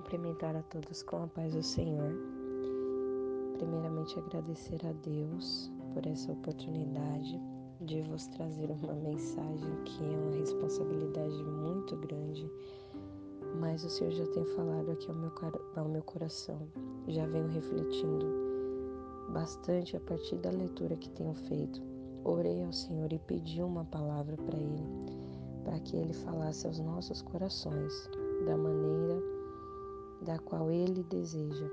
[0.00, 2.14] cumprimentar a todos com a paz do Senhor.
[3.58, 7.38] Primeiramente, agradecer a Deus por essa oportunidade
[7.82, 12.50] de vos trazer uma mensagem que é uma responsabilidade muito grande,
[13.60, 15.32] mas o Senhor já tem falado aqui ao meu,
[15.76, 16.66] ao meu coração.
[17.06, 18.26] Já venho refletindo
[19.28, 21.82] bastante a partir da leitura que tenho feito.
[22.24, 24.84] Orei ao Senhor e pedi uma palavra para Ele,
[25.62, 28.08] para que Ele falasse aos nossos corações
[28.46, 29.39] da maneira
[30.22, 31.70] da qual Ele deseja.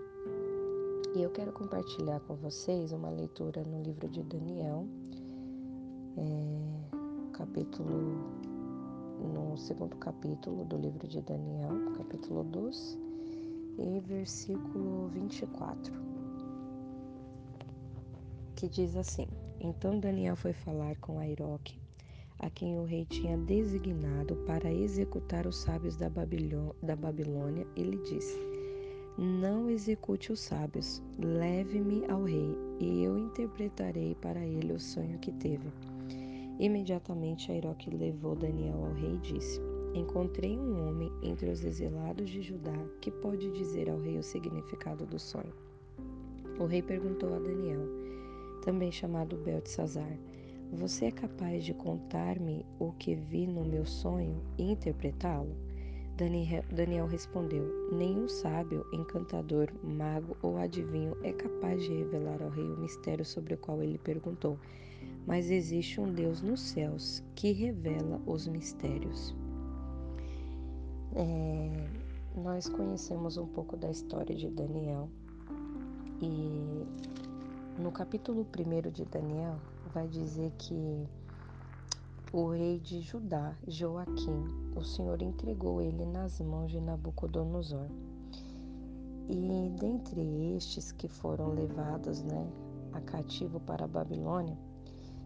[1.15, 4.87] E eu quero compartilhar com vocês uma leitura no livro de Daniel,
[6.17, 8.17] é, capítulo,
[9.33, 12.97] no segundo capítulo do livro de Daniel, capítulo 2,
[13.79, 15.93] e versículo 24,
[18.55, 19.27] que diz assim:
[19.59, 21.79] Então Daniel foi falar com Airoque,
[22.39, 27.97] a quem o rei tinha designado para executar os sábios da, da Babilônia, e lhe
[27.97, 28.37] disse:
[29.17, 35.31] Não execute os sábios, leve-me ao rei, e eu interpretarei para ele o sonho que
[35.31, 35.71] teve.
[36.59, 39.61] Imediatamente Airoque levou Daniel ao rei e disse:
[39.93, 45.05] Encontrei um homem entre os exilados de Judá que pode dizer ao rei o significado
[45.05, 45.53] do sonho.
[46.59, 47.81] O rei perguntou a Daniel,
[48.63, 50.17] também chamado Beltesazar,
[50.71, 55.55] você é capaz de contar-me o que vi no meu sonho e interpretá-lo?
[56.71, 62.77] Daniel respondeu: Nenhum sábio, encantador, mago ou adivinho é capaz de revelar ao rei o
[62.77, 64.57] mistério sobre o qual ele perguntou.
[65.27, 69.35] Mas existe um Deus nos céus que revela os mistérios.
[71.15, 71.87] É,
[72.35, 75.09] nós conhecemos um pouco da história de Daniel
[76.21, 76.83] e
[77.79, 79.59] no capítulo 1 de Daniel,
[79.97, 81.07] vai dizer que
[82.31, 84.45] o rei de Judá, Joaquim,
[84.75, 87.87] o Senhor entregou ele nas mãos de Nabucodonosor.
[89.27, 90.21] E dentre
[90.55, 92.47] estes que foram levados né,
[92.93, 94.55] a cativo para a Babilônia,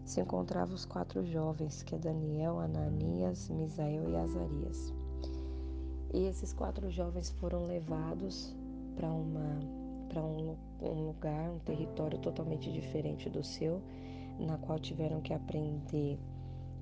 [0.06, 4.94] se encontravam os quatro jovens, que é Daniel, Ananias, Misael e Azarias.
[6.14, 8.56] E esses quatro jovens foram levados
[8.96, 13.82] para uma para um, um lugar, um território totalmente diferente do seu,
[14.46, 16.18] na qual tiveram que aprender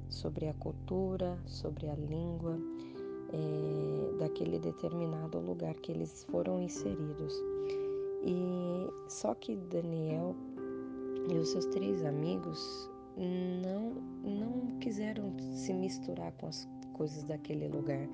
[0.09, 2.59] sobre a cultura, sobre a língua
[3.32, 7.34] é, daquele determinado lugar que eles foram inseridos.
[8.22, 10.34] E só que Daniel
[11.31, 18.09] e os seus três amigos não não quiseram se misturar com as coisas daquele lugar.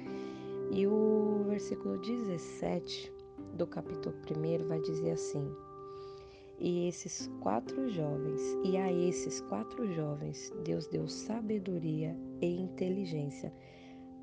[0.71, 3.13] E o versículo 17
[3.55, 5.51] do capítulo 1 vai dizer assim:
[6.59, 13.53] e esses quatro jovens, e a esses quatro jovens, Deus deu sabedoria e inteligência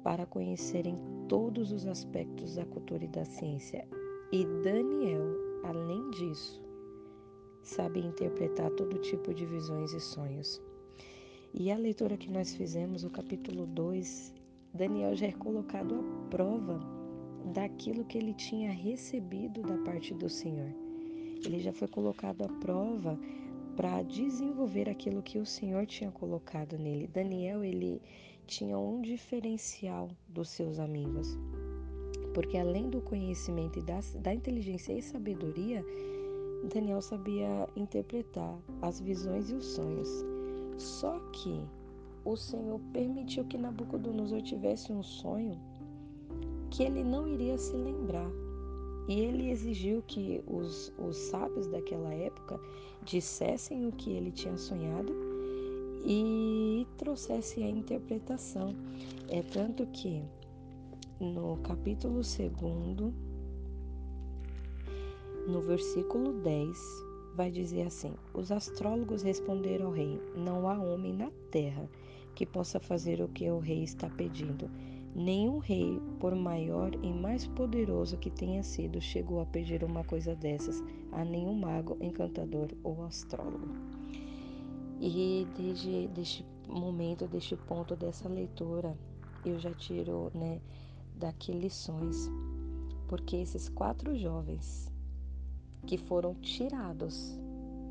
[0.03, 0.97] para conhecerem
[1.29, 3.87] todos os aspectos da cultura e da ciência.
[4.31, 5.23] E Daniel,
[5.63, 6.61] além disso,
[7.61, 10.61] sabe interpretar todo tipo de visões e sonhos.
[11.53, 14.33] E a leitura que nós fizemos, o capítulo 2,
[14.73, 16.79] Daniel já é colocado à prova
[17.53, 20.82] daquilo que ele tinha recebido da parte do Senhor
[21.45, 23.17] ele já foi colocado à prova
[23.75, 27.07] para desenvolver aquilo que o Senhor tinha colocado nele.
[27.07, 28.01] Daniel, ele
[28.45, 31.37] tinha um diferencial dos seus amigos,
[32.33, 35.83] porque além do conhecimento e da, da inteligência e sabedoria,
[36.73, 40.09] Daniel sabia interpretar as visões e os sonhos.
[40.77, 41.61] Só que
[42.25, 45.59] o Senhor permitiu que Nabucodonosor tivesse um sonho
[46.69, 48.29] que ele não iria se lembrar.
[49.07, 52.59] E ele exigiu que os, os sábios daquela época
[53.03, 55.13] dissessem o que ele tinha sonhado
[56.05, 58.75] e trouxessem a interpretação.
[59.29, 60.23] É tanto que
[61.19, 63.13] no capítulo 2,
[65.47, 66.77] no versículo 10,
[67.35, 71.89] vai dizer assim: Os astrólogos responderam ao rei: Não há homem na terra
[72.35, 74.69] que possa fazer o que o rei está pedindo
[75.15, 80.35] Nenhum rei, por maior e mais poderoso que tenha sido, chegou a pedir uma coisa
[80.35, 83.67] dessas a nenhum mago, encantador ou astrólogo.
[84.99, 88.97] E desde deste momento, deste ponto dessa leitura,
[89.45, 90.59] eu já tiro, né,
[91.15, 92.29] daqui lições,
[93.07, 94.91] porque esses quatro jovens
[95.85, 97.37] que foram tirados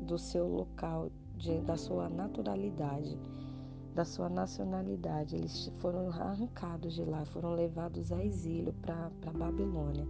[0.05, 3.17] do seu local, de, da sua naturalidade,
[3.93, 5.35] da sua nacionalidade.
[5.35, 10.07] Eles foram arrancados de lá, foram levados a exílio para a Babilônia,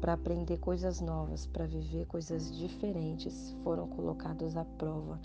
[0.00, 3.56] para aprender coisas novas, para viver coisas diferentes.
[3.64, 5.18] Foram colocados à prova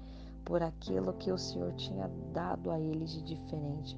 [0.44, 3.98] por aquilo que o Senhor tinha dado a eles de diferente.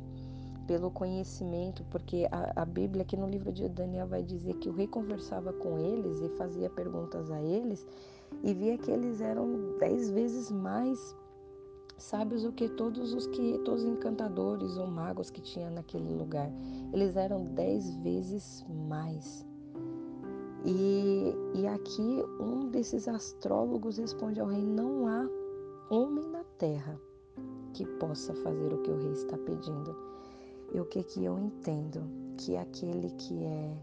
[0.68, 4.74] pelo conhecimento, porque a, a, Bíblia aqui no livro de Daniel vai dizer que o
[4.74, 7.86] rei conversava com eles e fazia perguntas a eles
[8.44, 11.16] e via que eles eram dez vezes mais
[11.98, 16.52] sábios do que todos os que todos os encantadores ou magos que tinha naquele lugar.
[16.94, 19.46] Eles eram dez vezes mais.
[20.66, 25.30] E, e aqui um desses astrólogos responde ao rei: não há
[25.90, 27.00] homem na terra
[27.74, 29.96] que possa fazer o que o rei está pedindo.
[30.74, 32.04] E o que que eu entendo?
[32.38, 33.78] Que aquele que é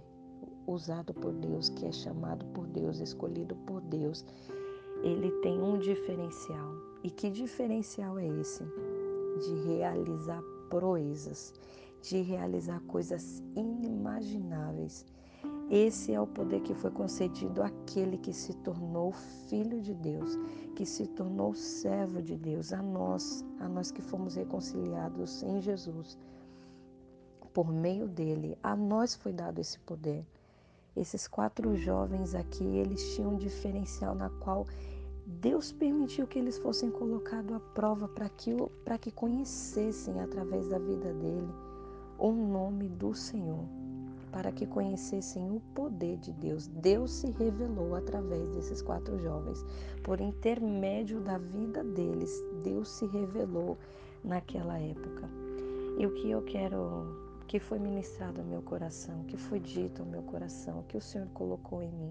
[0.67, 4.25] usado por Deus, que é chamado por Deus, escolhido por Deus,
[5.03, 6.92] ele tem um diferencial.
[7.03, 8.63] E que diferencial é esse?
[8.65, 10.41] De realizar
[10.71, 11.53] proezas,
[12.01, 15.05] de realizar coisas inimagináveis.
[15.69, 19.13] Esse é o poder que foi concedido àquele que se tornou
[19.49, 20.39] filho de Deus,
[20.77, 26.17] que se tornou servo de Deus, a nós, a nós que fomos reconciliados em Jesus.
[27.53, 30.25] Por meio dele, a nós foi dado esse poder.
[30.95, 34.67] Esses quatro jovens aqui, eles tinham um diferencial na qual
[35.27, 38.55] Deus permitiu que eles fossem colocados à prova para que,
[39.01, 41.53] que conhecessem através da vida dele
[42.19, 43.65] o nome do Senhor
[44.33, 46.67] para que conhecessem o poder de Deus.
[46.67, 49.65] Deus se revelou através desses quatro jovens.
[50.03, 53.77] Por intermédio da vida deles, Deus se revelou
[54.25, 55.29] naquela época.
[55.99, 60.09] E o que eu quero que foi ministrado ao meu coração, que foi dito ao
[60.09, 62.11] meu coração, que o Senhor colocou em mim,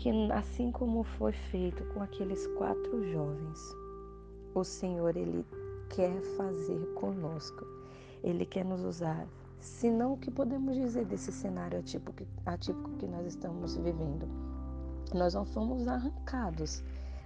[0.00, 3.76] que assim como foi feito com aqueles quatro jovens,
[4.54, 5.44] o Senhor ele
[5.90, 7.66] quer fazer conosco.
[8.24, 13.26] Ele quer nos usar senão o que podemos dizer desse cenário atípico, atípico que nós
[13.26, 14.26] estamos vivendo.
[15.12, 16.82] Nós não fomos arrancados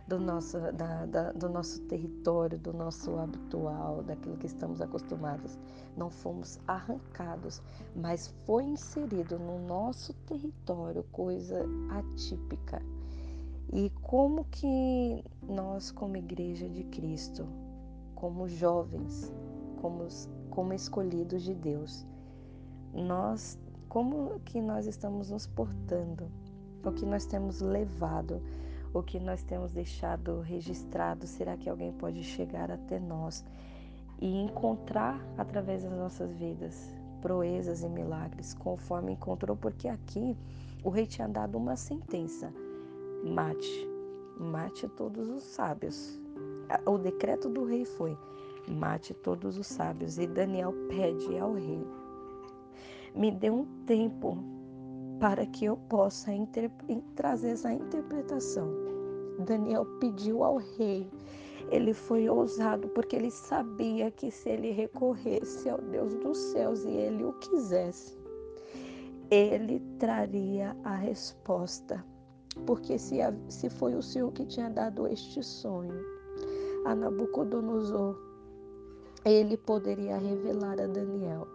[0.07, 5.59] do nosso, da, da, do nosso território, do nosso habitual, daquilo que estamos acostumados.
[5.97, 7.63] Não fomos arrancados,
[7.97, 12.83] mas foi inserido no nosso território coisa atípica.
[13.73, 17.47] E como que nós, como Igreja de Cristo,
[18.15, 19.33] como jovens,
[19.81, 20.07] como,
[20.51, 22.07] como escolhidos de Deus,
[22.93, 23.59] nós,
[23.89, 26.31] como que nós estamos nos portando,
[26.85, 28.43] o que nós temos levado,
[28.95, 33.45] o que nós temos deixado registrado, será que alguém pode chegar até nós
[34.21, 40.37] e encontrar através das nossas vidas proezas e milagres, conforme encontrou, porque aqui
[40.83, 42.53] o rei tinha dado uma sentença:
[43.25, 43.89] mate,
[44.39, 46.19] mate todos os sábios.
[46.87, 48.17] O decreto do rei foi:
[48.69, 50.19] mate todos os sábios.
[50.19, 51.85] E Daniel pede ao rei
[53.15, 54.37] me dê um tempo
[55.21, 56.31] para que eu possa
[57.15, 58.69] trazer essa interpretação.
[59.39, 61.11] Daniel pediu ao rei.
[61.71, 66.91] Ele foi ousado porque ele sabia que se ele recorresse ao Deus dos céus e
[66.91, 68.17] ele o quisesse,
[69.31, 72.05] ele traria a resposta.
[72.67, 73.19] Porque se,
[73.49, 76.05] se foi o Senhor que tinha dado este sonho
[76.85, 78.17] a Nabucodonosor,
[79.25, 81.49] ele poderia revelar a Daniel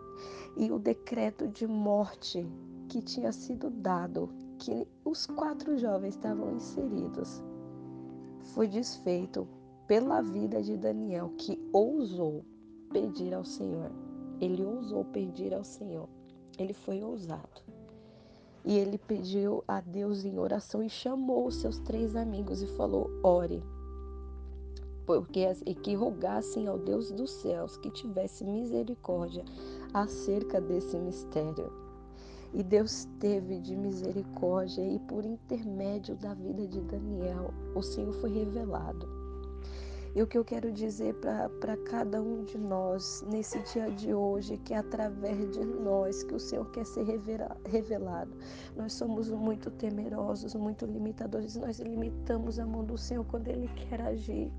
[0.58, 2.46] e o decreto de morte
[2.90, 7.42] que tinha sido dado, que os quatro jovens estavam inseridos,
[8.54, 9.48] foi desfeito
[9.88, 12.44] pela vida de Daniel, que ousou
[12.92, 13.92] pedir ao Senhor.
[14.42, 16.10] Ele ousou pedir ao Senhor.
[16.58, 17.62] Ele foi ousado.
[18.66, 23.10] E ele pediu a Deus em oração e chamou os seus três amigos e falou:
[23.24, 23.64] Ore,
[25.06, 29.46] porque e que rogassem ao Deus dos céus que tivesse misericórdia
[29.94, 31.89] acerca desse mistério.
[32.54, 38.32] E Deus teve de misericórdia e por intermédio da vida de Daniel, o Senhor foi
[38.32, 39.08] revelado.
[40.16, 44.58] E o que eu quero dizer para cada um de nós nesse dia de hoje,
[44.58, 47.06] que é através de nós que o Senhor quer ser
[47.66, 48.32] revelado.
[48.76, 54.02] Nós somos muito temerosos, muito limitadores, nós limitamos a mão do Senhor quando Ele quer
[54.02, 54.52] agir.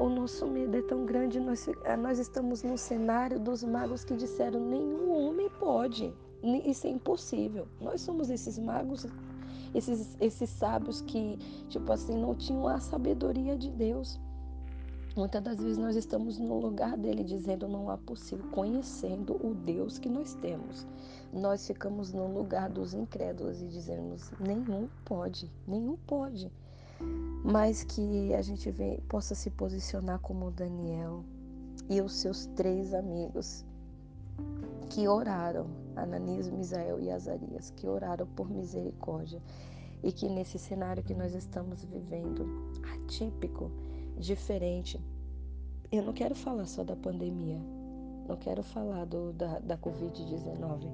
[0.00, 1.66] O nosso medo é tão grande, nós,
[2.00, 7.66] nós estamos no cenário dos magos que disseram: nenhum homem pode, isso é impossível.
[7.80, 9.06] Nós somos esses magos,
[9.74, 11.38] esses, esses sábios que,
[11.68, 14.18] tipo assim, não tinham a sabedoria de Deus.
[15.16, 19.98] Muitas das vezes nós estamos no lugar dele dizendo não há possível, conhecendo o Deus
[19.98, 20.86] que nós temos.
[21.32, 26.52] Nós ficamos no lugar dos incrédulos e dizemos nenhum pode, nenhum pode
[27.44, 31.24] mas que a gente vê, possa se posicionar como Daniel
[31.88, 33.64] e os seus três amigos
[34.90, 39.42] que oraram, Ananias, Misael e Azarias, que oraram por misericórdia
[40.02, 42.46] e que nesse cenário que nós estamos vivendo,
[42.94, 43.70] atípico,
[44.18, 45.00] diferente,
[45.90, 47.60] eu não quero falar só da pandemia,
[48.28, 50.90] Não quero falar do, da, da Covid-19.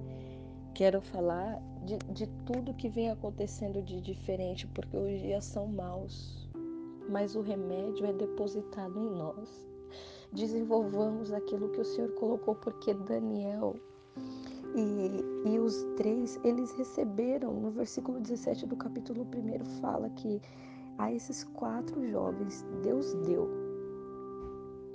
[0.75, 6.49] Quero falar de, de tudo que vem acontecendo de diferente, porque os dias são maus,
[7.09, 9.72] mas o remédio é depositado em nós.
[10.33, 13.77] Desenvolvamos aquilo que o Senhor colocou, porque Daniel
[14.75, 20.41] e, e os três, eles receberam, no versículo 17 do capítulo 1, fala que
[20.97, 23.49] a esses quatro jovens Deus deu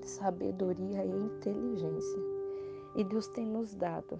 [0.01, 2.19] sabedoria e inteligência.
[2.95, 4.19] E Deus tem nos dado.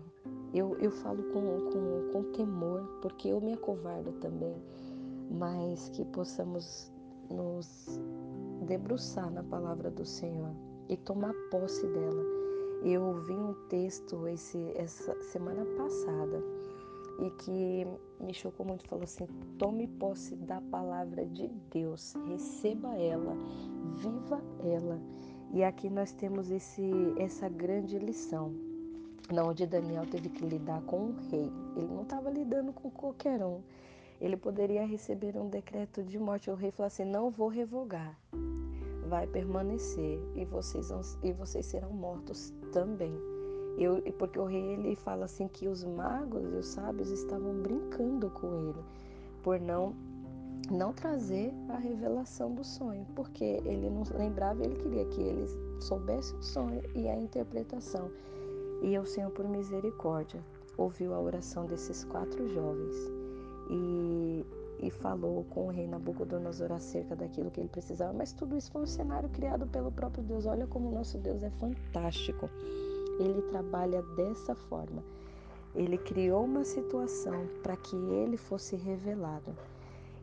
[0.54, 4.56] Eu, eu falo com, com, com temor, porque eu me acovardo também,
[5.32, 6.92] mas que possamos
[7.32, 8.00] nos
[8.68, 10.52] debruçar na palavra do Senhor
[10.90, 12.24] e tomar posse dela.
[12.84, 16.44] Eu ouvi um texto esse, essa semana passada
[17.20, 17.88] e que
[18.20, 18.88] me chocou muito.
[18.88, 19.28] Falou assim:
[19.58, 23.36] tome posse da palavra de Deus, receba ela,
[23.96, 25.00] viva ela.
[25.54, 28.54] E aqui nós temos esse, essa grande lição,
[29.32, 31.52] onde Daniel teve que lidar com um rei.
[31.76, 33.62] Ele não estava lidando com qualquer um.
[34.20, 36.50] Ele poderia receber um decreto de morte.
[36.50, 38.20] O rei falou assim: não vou revogar,
[39.08, 40.92] vai permanecer e vocês,
[41.24, 43.14] e vocês serão mortos também.
[43.78, 48.30] Eu, porque o rei ele fala assim que os magos e os sábios estavam brincando
[48.32, 48.84] com ele
[49.44, 49.96] por não
[50.72, 56.38] não trazer a revelação do sonho, porque ele não lembrava, ele queria que eles soubessem
[56.38, 58.12] o sonho e a interpretação.
[58.82, 60.44] E o Senhor, por misericórdia,
[60.78, 62.96] ouviu a oração desses quatro jovens
[63.70, 64.46] e,
[64.80, 68.14] e falou com o rei Nabucodonosor acerca daquilo que ele precisava.
[68.14, 70.46] Mas tudo isso foi um cenário criado pelo próprio Deus.
[70.46, 72.50] Olha como o nosso Deus é fantástico.
[73.20, 75.04] Ele trabalha dessa forma.
[75.74, 79.56] Ele criou uma situação para que ele fosse revelado.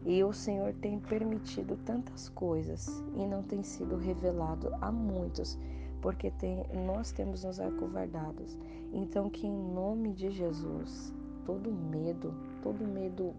[0.05, 5.59] E o Senhor tem permitido tantas coisas e não tem sido revelado a muitos,
[6.03, 8.59] porque tem, nós temos nos acovardados.
[8.93, 11.13] Então, que em nome de Jesus,
[11.47, 13.35] todo medo, todo medo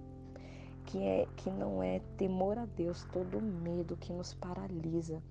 [0.85, 5.21] que, é, que não é temor a Deus, todo medo que nos paralisa,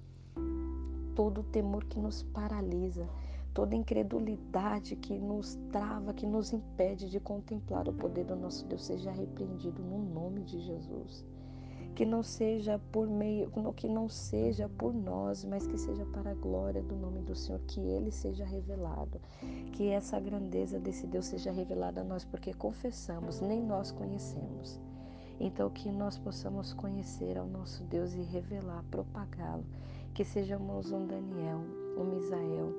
[1.14, 3.08] todo temor que nos paralisa,
[3.52, 8.84] toda incredulidade que nos trava, que nos impede de contemplar o poder do nosso Deus
[8.84, 11.24] seja repreendido no nome de Jesus.
[11.94, 16.34] Que não seja por meio, que não seja por nós, mas que seja para a
[16.34, 19.20] glória do nome do Senhor, que ele seja revelado.
[19.72, 24.80] Que essa grandeza desse Deus seja revelada a nós, porque confessamos, nem nós conhecemos.
[25.44, 29.62] Então que nós possamos conhecer ao nosso Deus e revelar, propagá-lo.
[30.14, 31.60] Que sejamos um Daniel,
[31.98, 32.72] um Misael,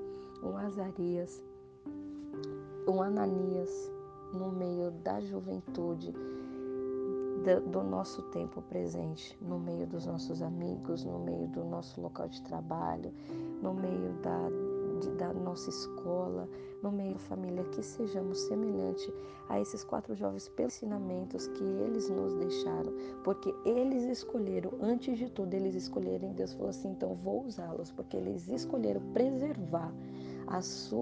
[0.43, 1.43] um Azarias,
[2.88, 3.69] um Ananias
[4.34, 6.12] no meio da juventude
[7.72, 12.41] do nosso tempo presente, no meio dos nossos amigos, no meio do nosso local de
[12.41, 13.13] trabalho,
[13.62, 14.50] no meio da,
[15.05, 16.50] de, da nossa escola,
[16.81, 19.12] no meio da família, que sejamos semelhantes
[19.50, 22.93] a esses quatro jovens pelos ensinamentos que eles nos deixaram,
[23.24, 28.17] porque eles escolheram, antes de tudo, eles escolheram, Deus falou assim: então vou usá-los, porque
[28.17, 29.93] eles escolheram preservar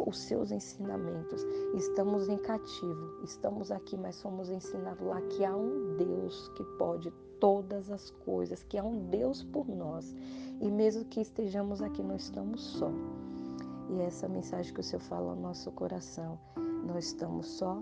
[0.07, 1.45] os seus ensinamentos.
[1.75, 7.11] Estamos em cativo, estamos aqui, mas somos ensinados lá que há um Deus que pode
[7.39, 10.15] todas as coisas, que há um Deus por nós.
[10.61, 12.89] E mesmo que estejamos aqui, não estamos só.
[13.93, 16.39] E essa mensagem que o Senhor fala ao nosso coração,
[16.83, 17.79] não estamos só,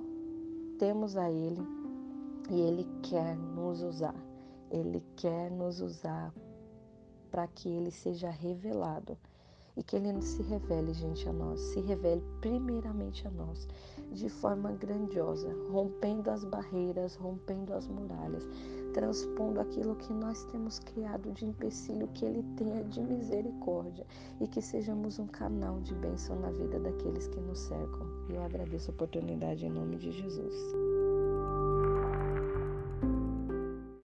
[0.78, 1.62] temos a Ele
[2.50, 4.16] e Ele quer nos usar.
[4.70, 6.34] Ele quer nos usar
[7.32, 9.18] para que Ele seja revelado
[9.76, 13.68] e que Ele se revele, gente, a nós, se revele primeiramente a nós,
[14.12, 18.48] de forma grandiosa, rompendo as barreiras, rompendo as muralhas,
[18.94, 24.06] transpondo aquilo que nós temos criado de empecilho, que Ele tenha de misericórdia
[24.40, 28.08] e que sejamos um canal de bênção na vida daqueles que nos cercam.
[28.30, 31.01] Eu agradeço a oportunidade em nome de Jesus.